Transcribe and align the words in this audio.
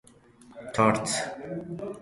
تارت 0.73 1.07